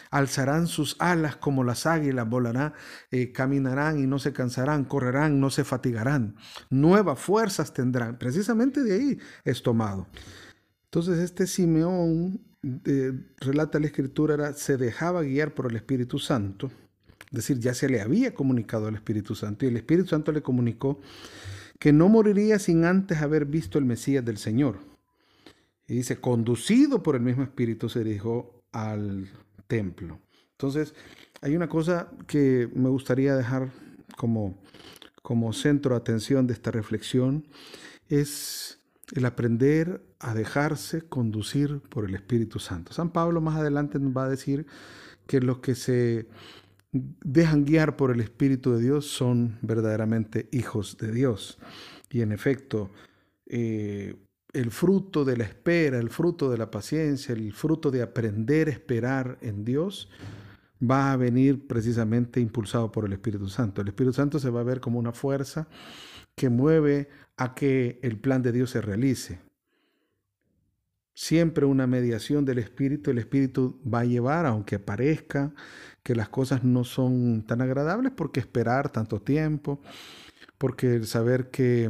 alzarán 0.09 0.67
sus 0.67 0.95
alas 0.99 1.35
como 1.35 1.65
las 1.65 1.85
águilas, 1.85 2.29
volarán, 2.29 2.73
eh, 3.11 3.33
caminarán 3.33 3.99
y 3.99 4.07
no 4.07 4.19
se 4.19 4.31
cansarán, 4.31 4.85
correrán, 4.85 5.41
no 5.41 5.49
se 5.49 5.65
fatigarán. 5.65 6.37
Nuevas 6.69 7.19
fuerzas 7.19 7.73
tendrán. 7.73 8.17
Precisamente 8.17 8.83
de 8.83 8.93
ahí 8.93 9.19
es 9.43 9.61
tomado. 9.61 10.07
Entonces 10.85 11.19
este 11.19 11.45
Simeón, 11.45 12.39
eh, 12.85 13.11
relata 13.39 13.79
la 13.79 13.87
escritura, 13.87 14.53
se 14.53 14.77
dejaba 14.77 15.23
guiar 15.23 15.53
por 15.53 15.69
el 15.69 15.75
Espíritu 15.75 16.19
Santo. 16.19 16.71
Es 17.31 17.37
decir, 17.37 17.59
ya 17.59 17.73
se 17.73 17.89
le 17.89 17.99
había 17.99 18.33
comunicado 18.33 18.87
al 18.87 18.95
Espíritu 18.95 19.35
Santo 19.35 19.65
y 19.65 19.69
el 19.69 19.75
Espíritu 19.75 20.07
Santo 20.07 20.31
le 20.31 20.41
comunicó 20.41 21.01
que 21.79 21.93
no 21.93 22.09
moriría 22.09 22.59
sin 22.59 22.85
antes 22.85 23.21
haber 23.21 23.45
visto 23.45 23.77
el 23.77 23.85
Mesías 23.85 24.23
del 24.23 24.37
Señor. 24.37 24.79
Y 25.87 25.95
dice, 25.95 26.17
conducido 26.17 27.03
por 27.03 27.15
el 27.15 27.21
mismo 27.21 27.43
Espíritu 27.43 27.89
se 27.89 28.03
dirigió 28.03 28.63
al 28.71 29.29
templo. 29.67 30.19
Entonces, 30.51 30.93
hay 31.41 31.55
una 31.55 31.67
cosa 31.67 32.09
que 32.25 32.69
me 32.73 32.89
gustaría 32.89 33.35
dejar 33.35 33.69
como, 34.15 34.57
como 35.21 35.51
centro 35.53 35.95
de 35.95 35.97
atención 35.97 36.47
de 36.47 36.53
esta 36.53 36.71
reflexión, 36.71 37.47
es 38.07 38.79
el 39.13 39.25
aprender 39.25 40.01
a 40.19 40.33
dejarse 40.33 41.01
conducir 41.01 41.81
por 41.89 42.05
el 42.05 42.15
Espíritu 42.15 42.59
Santo. 42.59 42.93
San 42.93 43.11
Pablo 43.11 43.41
más 43.41 43.57
adelante 43.57 43.99
nos 43.99 44.15
va 44.15 44.25
a 44.25 44.29
decir 44.29 44.65
que 45.27 45.41
los 45.41 45.59
que 45.59 45.75
se 45.75 46.27
dejan 46.93 47.65
guiar 47.65 47.95
por 47.95 48.11
el 48.11 48.19
Espíritu 48.21 48.73
de 48.73 48.81
Dios 48.81 49.07
son 49.07 49.57
verdaderamente 49.61 50.47
hijos 50.51 50.97
de 50.97 51.11
Dios. 51.11 51.57
Y 52.09 52.21
en 52.21 52.31
efecto, 52.31 52.91
eh, 53.47 54.15
el 54.53 54.69
fruto 54.69 55.25
de 55.25 55.35
la 55.35 55.43
espera, 55.43 55.97
el 55.97 56.09
fruto 56.09 56.51
de 56.51 56.57
la 56.57 56.69
paciencia, 56.69 57.33
el 57.33 57.51
fruto 57.53 57.89
de 57.89 58.03
aprender 58.03 58.67
a 58.67 58.71
esperar 58.71 59.39
en 59.41 59.65
Dios, 59.65 60.09
va 60.79 61.11
a 61.11 61.17
venir 61.17 61.65
precisamente 61.67 62.39
impulsado 62.39 62.91
por 62.91 63.05
el 63.05 63.13
Espíritu 63.13 63.49
Santo. 63.49 63.81
El 63.81 63.87
Espíritu 63.87 64.13
Santo 64.13 64.37
se 64.37 64.49
va 64.49 64.61
a 64.61 64.63
ver 64.63 64.79
como 64.79 64.99
una 64.99 65.11
fuerza 65.11 65.67
que 66.35 66.49
mueve 66.49 67.09
a 67.37 67.55
que 67.55 67.99
el 68.03 68.19
plan 68.19 68.43
de 68.43 68.51
Dios 68.51 68.69
se 68.69 68.81
realice. 68.81 69.39
Siempre 71.13 71.65
una 71.65 71.87
mediación 71.87 72.45
del 72.45 72.57
Espíritu, 72.57 73.11
el 73.11 73.19
Espíritu 73.19 73.79
va 73.83 73.99
a 73.99 74.05
llevar, 74.05 74.45
aunque 74.45 74.79
parezca 74.79 75.53
que 76.01 76.15
las 76.15 76.29
cosas 76.29 76.63
no 76.63 76.83
son 76.83 77.45
tan 77.45 77.61
agradables, 77.61 78.11
porque 78.15 78.39
esperar 78.39 78.91
tanto 78.91 79.21
tiempo, 79.21 79.81
porque 80.57 80.95
el 80.95 81.05
saber 81.05 81.49
que 81.49 81.89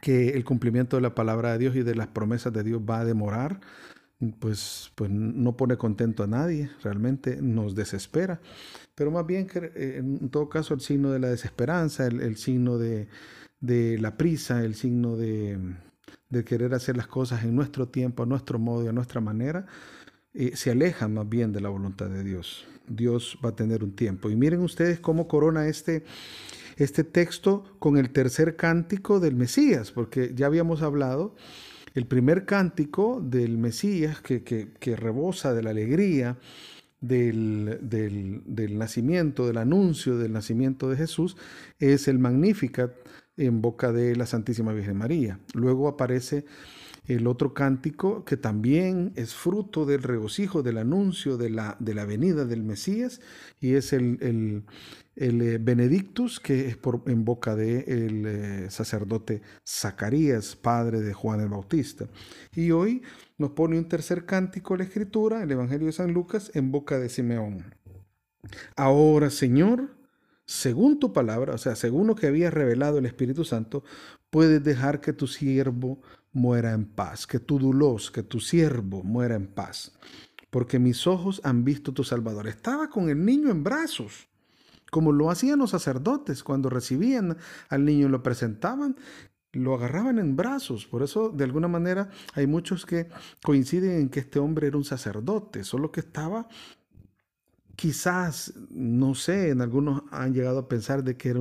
que 0.00 0.30
el 0.30 0.44
cumplimiento 0.44 0.96
de 0.96 1.02
la 1.02 1.14
palabra 1.14 1.52
de 1.52 1.58
Dios 1.58 1.76
y 1.76 1.82
de 1.82 1.94
las 1.94 2.08
promesas 2.08 2.52
de 2.52 2.62
Dios 2.62 2.82
va 2.88 3.00
a 3.00 3.04
demorar, 3.04 3.60
pues, 4.40 4.92
pues 4.94 5.10
no 5.10 5.56
pone 5.56 5.76
contento 5.76 6.24
a 6.24 6.26
nadie, 6.26 6.70
realmente 6.82 7.40
nos 7.40 7.74
desespera. 7.74 8.40
Pero 8.94 9.10
más 9.10 9.26
bien 9.26 9.48
eh, 9.54 9.96
en 9.98 10.28
todo 10.30 10.48
caso 10.48 10.74
el 10.74 10.80
signo 10.80 11.10
de 11.10 11.20
la 11.20 11.28
desesperanza, 11.28 12.06
el, 12.06 12.36
signo 12.36 12.78
de, 12.78 13.08
la 13.60 14.16
prisa, 14.16 14.64
el 14.64 14.74
signo 14.74 15.16
de, 15.16 15.58
querer 16.44 16.74
hacer 16.74 16.96
las 16.96 17.06
cosas 17.06 17.44
en 17.44 17.54
nuestro 17.54 17.88
tiempo, 17.88 18.22
a 18.22 18.26
nuestro 18.26 18.58
modo 18.58 18.84
y 18.84 18.88
a 18.88 18.92
nuestra 18.92 19.20
manera, 19.20 19.66
eh, 20.34 20.56
se 20.56 20.70
aleja 20.70 21.08
más 21.08 21.28
bien 21.28 21.52
de 21.52 21.60
la 21.60 21.68
voluntad 21.68 22.08
de 22.08 22.22
Dios. 22.22 22.66
Dios 22.86 23.38
va 23.44 23.50
a 23.50 23.56
tener 23.56 23.82
un 23.84 23.94
tiempo. 23.94 24.30
Y 24.30 24.36
miren 24.36 24.60
ustedes 24.60 25.00
cómo 25.00 25.28
corona 25.28 25.68
este, 25.68 26.04
este 26.76 27.04
texto 27.04 27.64
con 27.78 27.96
el 27.96 28.10
tercer 28.10 28.56
cántico 28.56 29.20
del 29.20 29.34
Mesías, 29.34 29.90
porque 29.90 30.32
ya 30.34 30.46
habíamos 30.46 30.82
hablado 30.82 31.34
el 31.94 32.06
primer 32.06 32.44
cántico 32.44 33.20
del 33.22 33.58
Mesías 33.58 34.20
que, 34.20 34.42
que, 34.42 34.96
rebosa 34.96 35.54
de 35.54 35.62
la 35.62 35.70
alegría 35.70 36.38
del, 37.00 37.78
del, 37.82 38.78
nacimiento, 38.78 39.46
del 39.46 39.58
anuncio 39.58 40.18
del 40.18 40.32
nacimiento 40.32 40.88
de 40.88 40.96
Jesús, 40.96 41.36
es 41.78 42.08
el 42.08 42.18
Magnificat 42.18 42.92
en 43.38 43.62
boca 43.62 43.92
de 43.92 44.16
la 44.16 44.26
Santísima 44.26 44.72
Virgen 44.72 44.96
María. 44.96 45.40
Luego 45.54 45.88
aparece 45.88 46.44
el 47.08 47.26
otro 47.26 47.54
cántico 47.54 48.24
que 48.24 48.36
también 48.36 49.12
es 49.16 49.34
fruto 49.34 49.86
del 49.86 50.02
regocijo, 50.02 50.62
del 50.62 50.76
anuncio 50.76 51.38
de 51.38 51.48
la, 51.48 51.76
de 51.80 51.94
la 51.94 52.04
venida 52.04 52.44
del 52.44 52.62
Mesías, 52.62 53.20
y 53.60 53.74
es 53.74 53.94
el, 53.94 54.18
el, 55.16 55.40
eh, 55.40 55.58
Benedictus, 55.58 56.38
que 56.38 56.68
es 56.68 56.76
por, 56.76 57.02
en 57.06 57.24
boca 57.24 57.56
del 57.56 58.22
de 58.22 58.64
eh, 58.66 58.70
sacerdote 58.70 59.40
Zacarías, 59.66 60.54
padre 60.54 61.00
de 61.00 61.14
Juan 61.14 61.40
el 61.40 61.48
Bautista. 61.48 62.06
Y 62.54 62.72
hoy 62.72 63.02
nos 63.38 63.52
pone 63.52 63.78
un 63.78 63.88
tercer 63.88 64.26
cántico 64.26 64.76
la 64.76 64.84
Escritura, 64.84 65.42
el 65.42 65.50
Evangelio 65.50 65.86
de 65.86 65.92
San 65.92 66.12
Lucas, 66.12 66.50
en 66.54 66.70
boca 66.70 66.98
de 66.98 67.08
Simeón. 67.08 67.74
Ahora, 68.76 69.30
Señor, 69.30 69.97
según 70.48 70.98
tu 70.98 71.12
palabra, 71.12 71.54
o 71.54 71.58
sea, 71.58 71.76
según 71.76 72.06
lo 72.06 72.14
que 72.14 72.26
había 72.26 72.50
revelado 72.50 72.96
el 72.96 73.04
Espíritu 73.04 73.44
Santo, 73.44 73.84
puedes 74.30 74.64
dejar 74.64 75.02
que 75.02 75.12
tu 75.12 75.26
siervo 75.26 76.00
muera 76.32 76.72
en 76.72 76.86
paz, 76.86 77.26
que 77.26 77.38
tu 77.38 77.58
dulos, 77.58 78.10
que 78.10 78.22
tu 78.22 78.40
siervo 78.40 79.02
muera 79.02 79.34
en 79.34 79.46
paz, 79.46 79.92
porque 80.48 80.78
mis 80.78 81.06
ojos 81.06 81.42
han 81.44 81.64
visto 81.64 81.92
tu 81.92 82.02
Salvador. 82.02 82.48
Estaba 82.48 82.88
con 82.88 83.10
el 83.10 83.22
niño 83.26 83.50
en 83.50 83.62
brazos, 83.62 84.26
como 84.90 85.12
lo 85.12 85.30
hacían 85.30 85.58
los 85.58 85.72
sacerdotes 85.72 86.42
cuando 86.42 86.70
recibían 86.70 87.36
al 87.68 87.84
niño 87.84 88.06
y 88.06 88.10
lo 88.10 88.22
presentaban, 88.22 88.96
lo 89.52 89.74
agarraban 89.74 90.18
en 90.18 90.34
brazos. 90.34 90.86
Por 90.86 91.02
eso, 91.02 91.28
de 91.28 91.44
alguna 91.44 91.68
manera, 91.68 92.08
hay 92.32 92.46
muchos 92.46 92.86
que 92.86 93.10
coinciden 93.42 94.00
en 94.00 94.08
que 94.08 94.20
este 94.20 94.38
hombre 94.38 94.68
era 94.68 94.78
un 94.78 94.84
sacerdote, 94.84 95.62
solo 95.62 95.92
que 95.92 96.00
estaba 96.00 96.48
quizás, 97.78 98.54
no 98.70 99.14
sé, 99.14 99.50
en 99.50 99.60
algunos 99.60 100.02
han 100.10 100.34
llegado 100.34 100.58
a 100.58 100.68
pensar 100.68 101.04
de 101.04 101.16
que 101.16 101.28
era 101.28 101.38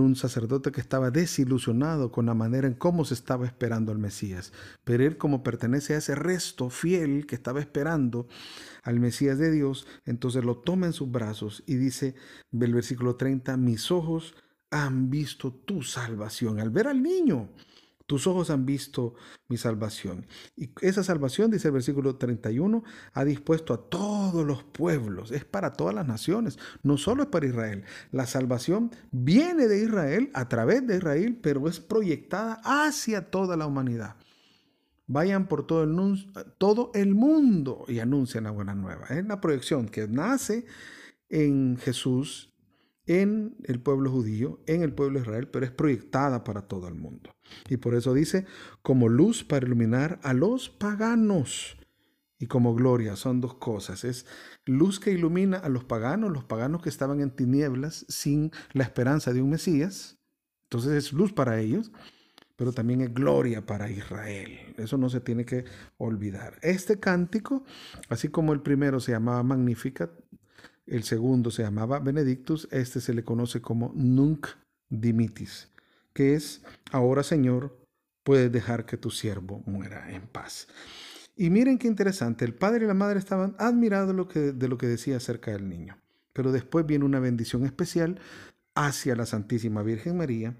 un, 0.00 0.14
sacerdote 0.14 0.70
que 0.70 0.80
estaba 0.80 1.10
desilusionado 1.10 2.12
con 2.12 2.26
la 2.26 2.34
manera 2.34 2.68
en 2.68 2.74
cómo 2.74 3.04
se 3.04 3.14
estaba 3.14 3.44
esperando 3.44 3.90
al 3.90 3.98
Mesías. 3.98 4.52
Pero 4.84 5.04
él 5.04 5.16
como 5.16 5.42
pertenece 5.42 5.94
a 5.94 5.98
ese 5.98 6.14
resto 6.14 6.70
fiel 6.70 7.26
que 7.26 7.34
estaba 7.34 7.58
esperando 7.58 8.28
al 8.84 9.00
Mesías 9.00 9.38
de 9.38 9.50
Dios, 9.50 9.88
entonces 10.06 10.44
lo 10.44 10.58
toma 10.58 10.86
en 10.86 10.92
sus 10.92 11.10
brazos 11.10 11.64
y 11.66 11.74
dice, 11.74 12.14
el 12.52 12.72
versículo 12.72 13.16
30, 13.16 13.56
mis 13.56 13.90
ojos 13.90 14.36
han 14.70 15.10
visto 15.10 15.52
tu 15.52 15.82
salvación 15.82 16.60
al 16.60 16.70
ver 16.70 16.86
al 16.86 17.02
niño 17.02 17.48
tus 18.08 18.26
ojos 18.26 18.48
han 18.48 18.64
visto 18.64 19.14
mi 19.48 19.58
salvación. 19.58 20.26
Y 20.56 20.70
esa 20.80 21.04
salvación, 21.04 21.50
dice 21.50 21.68
el 21.68 21.74
versículo 21.74 22.16
31, 22.16 22.82
ha 23.12 23.24
dispuesto 23.24 23.74
a 23.74 23.90
todos 23.90 24.46
los 24.46 24.64
pueblos, 24.64 25.30
es 25.30 25.44
para 25.44 25.74
todas 25.74 25.94
las 25.94 26.06
naciones, 26.06 26.58
no 26.82 26.96
solo 26.96 27.24
es 27.24 27.28
para 27.28 27.46
Israel. 27.46 27.84
La 28.10 28.24
salvación 28.24 28.90
viene 29.10 29.68
de 29.68 29.84
Israel, 29.84 30.30
a 30.32 30.48
través 30.48 30.86
de 30.86 30.96
Israel, 30.96 31.38
pero 31.42 31.68
es 31.68 31.80
proyectada 31.80 32.62
hacia 32.64 33.30
toda 33.30 33.58
la 33.58 33.66
humanidad. 33.66 34.16
Vayan 35.06 35.46
por 35.46 35.66
todo 35.66 35.82
el, 36.94 37.14
mundo 37.14 37.84
y 37.88 37.98
anuncian 37.98 38.44
la 38.44 38.50
buena 38.52 38.74
nueva. 38.74 39.06
Es 39.08 39.26
la 39.26 39.38
proyección 39.38 39.86
que 39.86 40.08
nace 40.08 40.64
en 41.28 41.76
Jesús 41.76 42.54
en 43.08 43.56
el 43.64 43.80
pueblo 43.80 44.10
judío, 44.10 44.60
en 44.66 44.82
el 44.82 44.92
pueblo 44.92 45.18
de 45.18 45.24
Israel, 45.24 45.48
pero 45.48 45.64
es 45.64 45.72
proyectada 45.72 46.44
para 46.44 46.68
todo 46.68 46.86
el 46.86 46.94
mundo. 46.94 47.30
Y 47.68 47.78
por 47.78 47.94
eso 47.94 48.14
dice, 48.14 48.44
como 48.82 49.08
luz 49.08 49.42
para 49.42 49.66
iluminar 49.66 50.20
a 50.22 50.34
los 50.34 50.68
paganos 50.68 51.78
y 52.38 52.46
como 52.46 52.74
gloria, 52.74 53.16
son 53.16 53.40
dos 53.40 53.54
cosas. 53.54 54.04
Es 54.04 54.26
luz 54.66 55.00
que 55.00 55.10
ilumina 55.10 55.56
a 55.56 55.70
los 55.70 55.84
paganos, 55.84 56.30
los 56.30 56.44
paganos 56.44 56.82
que 56.82 56.90
estaban 56.90 57.20
en 57.20 57.30
tinieblas 57.30 58.04
sin 58.08 58.52
la 58.72 58.84
esperanza 58.84 59.32
de 59.32 59.42
un 59.42 59.50
Mesías. 59.50 60.18
Entonces 60.64 60.92
es 60.92 61.12
luz 61.14 61.32
para 61.32 61.58
ellos, 61.58 61.90
pero 62.56 62.72
también 62.72 63.00
es 63.00 63.14
gloria 63.14 63.64
para 63.64 63.90
Israel. 63.90 64.74
Eso 64.76 64.98
no 64.98 65.08
se 65.08 65.20
tiene 65.20 65.46
que 65.46 65.64
olvidar. 65.96 66.58
Este 66.60 67.00
cántico, 67.00 67.64
así 68.10 68.28
como 68.28 68.52
el 68.52 68.60
primero 68.60 69.00
se 69.00 69.12
llamaba 69.12 69.42
Magnificat, 69.42 70.10
el 70.90 71.04
segundo 71.04 71.50
se 71.50 71.62
llamaba 71.62 71.98
Benedictus, 71.98 72.68
este 72.70 73.00
se 73.00 73.14
le 73.14 73.24
conoce 73.24 73.60
como 73.60 73.92
Nunc 73.94 74.46
Dimitis, 74.88 75.68
que 76.12 76.34
es, 76.34 76.62
ahora 76.92 77.22
Señor, 77.22 77.78
puedes 78.22 78.50
dejar 78.50 78.86
que 78.86 78.96
tu 78.96 79.10
siervo 79.10 79.62
muera 79.66 80.10
en 80.10 80.26
paz. 80.26 80.68
Y 81.36 81.50
miren 81.50 81.78
qué 81.78 81.86
interesante, 81.86 82.44
el 82.44 82.54
padre 82.54 82.84
y 82.84 82.88
la 82.88 82.94
madre 82.94 83.18
estaban 83.18 83.54
admirados 83.58 84.08
de 84.08 84.14
lo 84.14 84.28
que, 84.28 84.52
de 84.52 84.68
lo 84.68 84.76
que 84.76 84.86
decía 84.86 85.18
acerca 85.18 85.52
del 85.52 85.68
niño. 85.68 85.96
Pero 86.32 86.52
después 86.52 86.84
viene 86.84 87.04
una 87.04 87.20
bendición 87.20 87.64
especial 87.64 88.20
hacia 88.74 89.16
la 89.16 89.26
Santísima 89.26 89.82
Virgen 89.82 90.16
María. 90.16 90.56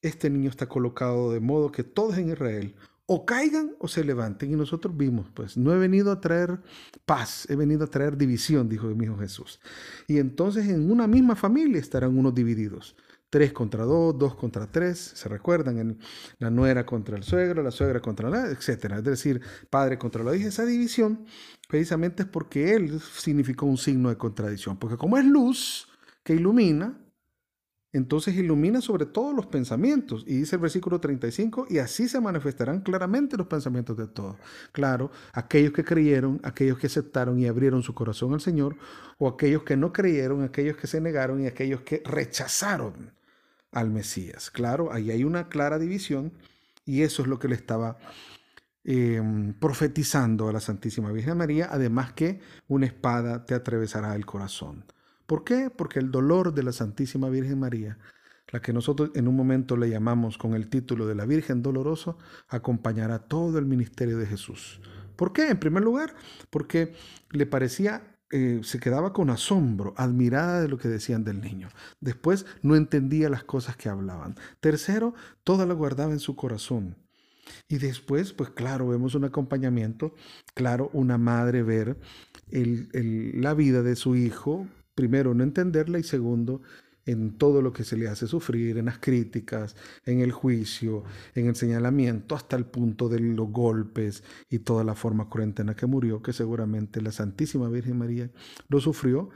Este 0.00 0.30
niño 0.30 0.50
está 0.50 0.68
colocado 0.68 1.32
de 1.32 1.40
modo 1.40 1.70
que 1.70 1.84
todos 1.84 2.18
en 2.18 2.30
Israel 2.30 2.74
o 3.06 3.26
caigan 3.26 3.72
o 3.78 3.88
se 3.88 4.04
levanten. 4.04 4.52
Y 4.52 4.56
nosotros 4.56 4.96
vimos, 4.96 5.28
pues, 5.34 5.56
no 5.56 5.72
he 5.72 5.78
venido 5.78 6.12
a 6.12 6.20
traer 6.20 6.60
paz, 7.04 7.46
he 7.50 7.56
venido 7.56 7.84
a 7.84 7.88
traer 7.88 8.16
división, 8.16 8.68
dijo 8.68 8.86
mi 8.88 9.04
hijo 9.04 9.18
Jesús. 9.18 9.60
Y 10.06 10.18
entonces 10.18 10.68
en 10.68 10.90
una 10.90 11.06
misma 11.06 11.36
familia 11.36 11.80
estarán 11.80 12.16
unos 12.16 12.34
divididos. 12.34 12.96
Tres 13.30 13.54
contra 13.54 13.84
dos, 13.84 14.18
dos 14.18 14.34
contra 14.34 14.70
tres, 14.70 14.98
se 14.98 15.26
recuerdan, 15.26 15.78
en 15.78 15.98
la 16.38 16.50
nuera 16.50 16.84
contra 16.84 17.16
el 17.16 17.22
suegro, 17.22 17.62
la 17.62 17.70
suegra 17.70 18.00
contra 18.00 18.28
la, 18.28 18.50
etcétera. 18.50 18.98
Es 18.98 19.04
decir, 19.04 19.40
padre 19.70 19.96
contra 19.96 20.22
la 20.22 20.36
hija. 20.36 20.48
Esa 20.48 20.66
división 20.66 21.24
precisamente 21.66 22.24
es 22.24 22.28
porque 22.28 22.74
él 22.74 23.00
significó 23.00 23.64
un 23.64 23.78
signo 23.78 24.10
de 24.10 24.18
contradicción. 24.18 24.78
Porque 24.78 24.98
como 24.98 25.16
es 25.16 25.24
luz 25.24 25.88
que 26.22 26.34
ilumina, 26.34 27.01
entonces 27.92 28.34
ilumina 28.34 28.80
sobre 28.80 29.06
todos 29.06 29.34
los 29.34 29.46
pensamientos. 29.46 30.24
Y 30.26 30.38
dice 30.38 30.56
el 30.56 30.62
versículo 30.62 31.00
35, 31.00 31.66
y 31.68 31.78
así 31.78 32.08
se 32.08 32.20
manifestarán 32.20 32.80
claramente 32.80 33.36
los 33.36 33.46
pensamientos 33.46 33.96
de 33.96 34.06
todos. 34.06 34.36
Claro, 34.72 35.10
aquellos 35.32 35.72
que 35.72 35.84
creyeron, 35.84 36.40
aquellos 36.42 36.78
que 36.78 36.86
aceptaron 36.86 37.38
y 37.38 37.46
abrieron 37.46 37.82
su 37.82 37.94
corazón 37.94 38.32
al 38.32 38.40
Señor, 38.40 38.76
o 39.18 39.28
aquellos 39.28 39.62
que 39.62 39.76
no 39.76 39.92
creyeron, 39.92 40.42
aquellos 40.42 40.76
que 40.76 40.86
se 40.86 41.00
negaron 41.00 41.42
y 41.42 41.46
aquellos 41.46 41.82
que 41.82 42.02
rechazaron 42.04 43.12
al 43.72 43.90
Mesías. 43.90 44.50
Claro, 44.50 44.92
ahí 44.92 45.10
hay 45.10 45.24
una 45.24 45.48
clara 45.48 45.78
división 45.78 46.32
y 46.84 47.02
eso 47.02 47.22
es 47.22 47.28
lo 47.28 47.38
que 47.38 47.48
le 47.48 47.54
estaba 47.54 47.98
em, 48.84 49.54
profetizando 49.54 50.48
a 50.48 50.52
la 50.52 50.60
Santísima 50.60 51.12
Virgen 51.12 51.36
María, 51.38 51.68
además 51.70 52.12
que 52.12 52.40
una 52.68 52.86
espada 52.86 53.44
te 53.44 53.54
atravesará 53.54 54.14
el 54.14 54.26
corazón. 54.26 54.84
¿Por 55.26 55.44
qué? 55.44 55.70
Porque 55.70 55.98
el 55.98 56.10
dolor 56.10 56.54
de 56.54 56.62
la 56.62 56.72
Santísima 56.72 57.28
Virgen 57.28 57.58
María, 57.58 57.98
la 58.48 58.60
que 58.60 58.72
nosotros 58.72 59.10
en 59.14 59.28
un 59.28 59.36
momento 59.36 59.76
le 59.76 59.88
llamamos 59.88 60.38
con 60.38 60.54
el 60.54 60.68
título 60.68 61.06
de 61.06 61.14
la 61.14 61.26
Virgen 61.26 61.62
Dolorosa, 61.62 62.16
acompañará 62.48 63.20
todo 63.20 63.58
el 63.58 63.66
ministerio 63.66 64.18
de 64.18 64.26
Jesús. 64.26 64.80
¿Por 65.16 65.32
qué? 65.32 65.48
En 65.48 65.58
primer 65.58 65.82
lugar, 65.82 66.14
porque 66.50 66.94
le 67.30 67.46
parecía 67.46 68.12
eh, 68.34 68.62
se 68.64 68.80
quedaba 68.80 69.12
con 69.12 69.28
asombro, 69.28 69.92
admirada 69.98 70.62
de 70.62 70.68
lo 70.68 70.78
que 70.78 70.88
decían 70.88 71.22
del 71.22 71.42
niño. 71.42 71.68
Después 72.00 72.46
no 72.62 72.76
entendía 72.76 73.28
las 73.28 73.44
cosas 73.44 73.76
que 73.76 73.90
hablaban. 73.90 74.36
Tercero, 74.60 75.12
todo 75.44 75.66
lo 75.66 75.76
guardaba 75.76 76.12
en 76.12 76.18
su 76.18 76.34
corazón. 76.34 76.96
Y 77.68 77.76
después, 77.76 78.32
pues 78.32 78.48
claro, 78.48 78.88
vemos 78.88 79.14
un 79.14 79.24
acompañamiento, 79.24 80.14
claro, 80.54 80.88
una 80.94 81.18
madre 81.18 81.62
ver 81.62 81.98
la 82.50 83.52
vida 83.52 83.82
de 83.82 83.96
su 83.96 84.16
hijo 84.16 84.66
primero, 84.94 85.34
no 85.34 85.44
entenderla 85.44 85.98
y 85.98 86.02
segundo, 86.02 86.62
en 87.04 87.36
todo 87.36 87.62
lo 87.62 87.72
que 87.72 87.84
se 87.84 87.96
le 87.96 88.08
hace 88.08 88.26
sufrir, 88.26 88.78
en 88.78 88.86
las 88.86 88.98
críticas, 88.98 89.76
en 90.04 90.20
el 90.20 90.32
juicio, 90.32 91.04
en 91.34 91.46
el 91.46 91.56
señalamiento, 91.56 92.34
hasta 92.34 92.56
el 92.56 92.64
punto 92.64 93.08
de 93.08 93.20
los 93.20 93.50
golpes 93.50 94.22
y 94.48 94.60
toda 94.60 94.84
la 94.84 94.94
forma 94.94 95.28
cruenta 95.28 95.62
en 95.62 95.68
la 95.68 95.74
que 95.74 95.86
murió, 95.86 96.22
que 96.22 96.32
seguramente 96.32 97.00
la 97.00 97.12
Santísima 97.12 97.68
Virgen 97.68 97.98
María 97.98 98.30
lo 98.68 98.80
sufrió. 98.80 99.30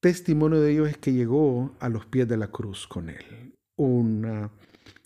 Testimonio 0.00 0.60
de 0.60 0.72
ello 0.72 0.86
es 0.86 0.96
que 0.96 1.12
llegó 1.12 1.76
a 1.78 1.88
los 1.88 2.06
pies 2.06 2.26
de 2.26 2.36
la 2.36 2.48
cruz 2.48 2.88
con 2.88 3.10
él. 3.10 3.54
Una 3.76 4.50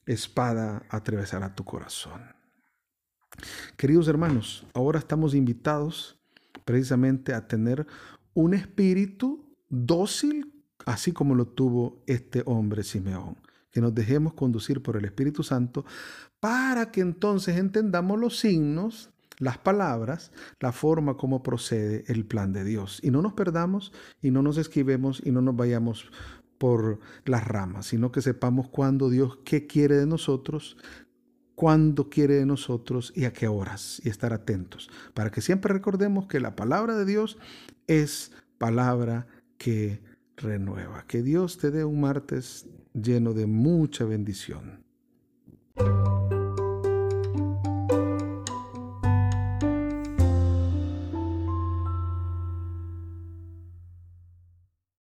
espada 0.07 0.85
atravesará 0.89 1.55
tu 1.55 1.65
corazón. 1.65 2.23
Queridos 3.77 4.09
hermanos, 4.09 4.65
ahora 4.73 5.01
estamos 5.01 5.35
invitados 5.35 6.19
precisamente 6.65 7.35
a 7.35 7.47
tener 7.47 7.87
un 8.33 8.55
espíritu 8.55 9.44
dócil, 9.75 10.53
así 10.87 11.13
como 11.13 11.35
lo 11.35 11.47
tuvo 11.47 12.03
este 12.07 12.43
hombre 12.47 12.83
Simeón. 12.83 13.37
Que 13.71 13.81
nos 13.81 13.95
dejemos 13.95 14.35
conducir 14.35 14.83
por 14.83 14.97
el 14.97 15.05
Espíritu 15.05 15.43
Santo 15.43 15.85
para 16.39 16.93
que 16.93 17.01
entonces 17.01 17.57
entendamos 17.57 18.19
los 18.21 18.39
signos, 18.39 19.11
las 19.39 19.59
palabras, 19.59 20.31
la 20.61 20.71
forma 20.71 21.17
como 21.17 21.43
procede 21.43 22.05
el 22.07 22.25
plan 22.25 22.53
de 22.53 22.65
Dios. 22.65 23.01
Y 23.03 23.11
no 23.11 23.21
nos 23.21 23.33
perdamos 23.33 23.93
y 24.23 24.31
no 24.31 24.43
nos 24.43 24.59
esquivemos 24.59 25.21
y 25.25 25.33
no 25.33 25.43
nos 25.43 25.57
vayamos 25.57 26.11
por 26.59 27.01
las 27.25 27.47
ramas, 27.47 27.87
sino 27.87 28.13
que 28.13 28.23
sepamos 28.23 28.69
cuándo 28.69 29.11
Dios 29.11 29.39
qué 29.45 29.67
quiere 29.67 29.97
de 29.97 30.07
nosotros, 30.07 30.77
cuándo 31.55 32.09
quiere 32.09 32.35
de 32.35 32.47
nosotros 32.47 33.13
y 33.15 33.25
a 33.25 33.33
qué 33.33 33.49
horas 33.49 34.01
y 34.05 34.09
estar 34.09 34.33
atentos, 34.33 34.91
para 35.15 35.31
que 35.31 35.41
siempre 35.41 35.73
recordemos 35.73 36.27
que 36.27 36.41
la 36.41 36.57
palabra 36.57 36.97
de 36.97 37.05
Dios 37.05 37.39
es 37.87 38.33
palabra 38.59 39.27
que 39.59 40.01
renueva. 40.37 41.05
Que 41.07 41.23
Dios 41.23 41.59
te 41.59 41.71
dé 41.71 41.85
un 41.85 42.01
martes 42.01 42.67
lleno 42.93 43.35
de 43.35 43.47
mucha 43.47 44.05
bendición. 44.05 44.85